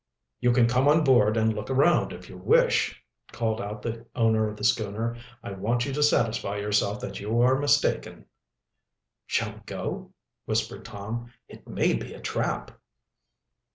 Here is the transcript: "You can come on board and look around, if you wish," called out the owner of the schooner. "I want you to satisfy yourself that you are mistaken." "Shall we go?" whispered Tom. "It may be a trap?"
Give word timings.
"You 0.39 0.51
can 0.51 0.67
come 0.67 0.87
on 0.87 1.03
board 1.03 1.37
and 1.37 1.53
look 1.53 1.69
around, 1.69 2.11
if 2.11 2.27
you 2.27 2.35
wish," 2.35 3.03
called 3.31 3.61
out 3.61 3.83
the 3.83 4.03
owner 4.15 4.47
of 4.49 4.57
the 4.57 4.63
schooner. 4.63 5.15
"I 5.43 5.51
want 5.51 5.85
you 5.85 5.93
to 5.93 6.01
satisfy 6.01 6.57
yourself 6.57 6.99
that 7.01 7.19
you 7.19 7.39
are 7.39 7.59
mistaken." 7.59 8.25
"Shall 9.27 9.53
we 9.53 9.59
go?" 9.67 10.11
whispered 10.45 10.85
Tom. 10.85 11.31
"It 11.47 11.67
may 11.67 11.93
be 11.93 12.15
a 12.15 12.19
trap?" 12.19 12.71